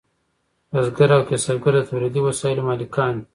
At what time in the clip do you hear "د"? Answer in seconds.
1.77-1.79